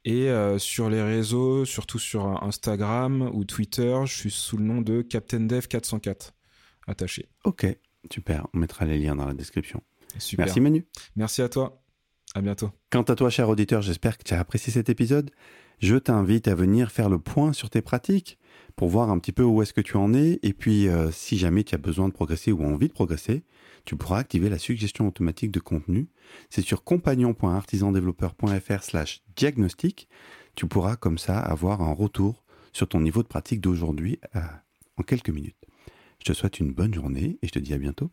Et 0.03 0.29
sur 0.57 0.89
les 0.89 1.01
réseaux, 1.01 1.63
surtout 1.63 1.99
sur 1.99 2.43
Instagram 2.43 3.29
ou 3.33 3.45
Twitter, 3.45 3.95
je 4.05 4.13
suis 4.13 4.31
sous 4.31 4.57
le 4.57 4.63
nom 4.63 4.81
de 4.81 5.01
Captain 5.03 5.41
Dev 5.41 5.67
404, 5.67 6.33
attaché. 6.87 7.29
Ok, 7.45 7.67
super. 8.11 8.47
On 8.53 8.57
mettra 8.57 8.85
les 8.85 8.97
liens 8.97 9.15
dans 9.15 9.27
la 9.27 9.35
description. 9.35 9.81
Merci 10.37 10.61
Manu. 10.61 10.85
Merci 11.15 11.41
à 11.41 11.49
toi. 11.49 11.81
À 12.35 12.41
bientôt. 12.41 12.69
Quant 12.91 13.03
à 13.03 13.15
toi, 13.15 13.29
cher 13.29 13.49
auditeur, 13.49 13.81
j'espère 13.81 14.17
que 14.17 14.23
tu 14.23 14.33
as 14.33 14.39
apprécié 14.39 14.71
cet 14.71 14.89
épisode. 14.89 15.31
Je 15.79 15.95
t'invite 15.95 16.47
à 16.47 16.55
venir 16.55 16.91
faire 16.91 17.09
le 17.09 17.19
point 17.19 17.53
sur 17.53 17.69
tes 17.69 17.81
pratiques 17.81 18.37
pour 18.75 18.89
voir 18.89 19.09
un 19.09 19.17
petit 19.17 19.31
peu 19.31 19.43
où 19.43 19.61
est-ce 19.61 19.73
que 19.73 19.81
tu 19.81 19.97
en 19.97 20.13
es. 20.13 20.39
Et 20.43 20.53
puis, 20.53 20.87
euh, 20.87 21.09
si 21.11 21.37
jamais 21.37 21.63
tu 21.63 21.73
as 21.73 21.79
besoin 21.79 22.07
de 22.07 22.13
progresser 22.13 22.51
ou 22.51 22.63
envie 22.63 22.87
de 22.87 22.93
progresser, 22.93 23.43
tu 23.85 23.95
pourras 23.95 24.19
activer 24.19 24.49
la 24.49 24.59
suggestion 24.59 25.07
automatique 25.07 25.51
de 25.51 25.59
contenu. 25.59 26.09
C'est 26.49 26.61
sur 26.61 26.83
compagnon.artisandéveloppeur.fr 26.83 28.83
slash 28.83 29.23
diagnostic. 29.35 30.07
Tu 30.55 30.67
pourras 30.67 30.97
comme 30.97 31.17
ça 31.17 31.39
avoir 31.39 31.81
un 31.81 31.93
retour 31.93 32.43
sur 32.73 32.87
ton 32.87 32.99
niveau 32.99 33.23
de 33.23 33.27
pratique 33.27 33.61
d'aujourd'hui 33.61 34.19
euh, 34.35 34.41
en 34.97 35.03
quelques 35.03 35.29
minutes. 35.29 35.55
Je 36.19 36.25
te 36.25 36.33
souhaite 36.33 36.59
une 36.59 36.73
bonne 36.73 36.93
journée 36.93 37.39
et 37.41 37.47
je 37.47 37.53
te 37.53 37.59
dis 37.59 37.73
à 37.73 37.77
bientôt. 37.77 38.11